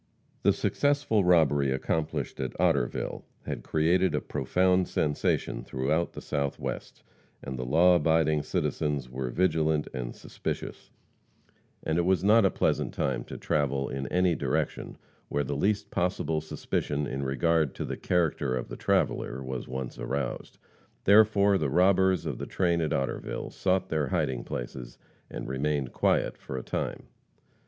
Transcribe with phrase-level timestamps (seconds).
[0.41, 7.03] The successful robbery accomplished at Otterville, had created a profound sensation throughout the southwest,
[7.43, 10.89] and the law abiding citizens were vigilant and suspicious,
[11.83, 14.97] and it was not a pleasant time to travel in any direction
[15.29, 19.99] where the least possible suspicion in regard to the character of the traveller was once
[19.99, 20.57] aroused.
[21.03, 24.97] Therefore, the robbers of the train at Otterville sought their hiding places
[25.29, 27.03] and remained quiet for a time.